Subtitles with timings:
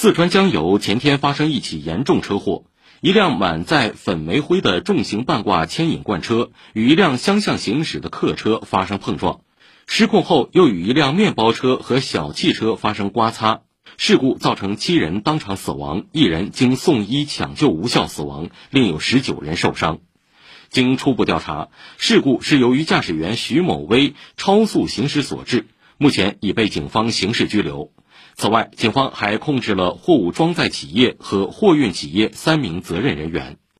[0.00, 2.64] 四川江油前天发生一起严重车祸，
[3.02, 9.42] 一辆满载粉煤灰的重型半挂牵引罐车与一辆相向行驶的客车发生碰撞，
[9.86, 13.60] 失控后又与一辆面包车和小汽车发生刮擦，
[13.98, 19.98] 事故造成七人当场死亡，一人经送医抢救无效死亡，另有十九人受伤。
[20.70, 25.66] 经初步调查，事故是由于驾驶员徐某威超速行驶所致，
[25.98, 27.92] 目前已被警方刑事拘留。
[28.40, 33.58] 此外，警方还控制了货物装载企业和货运企业三名责任人员。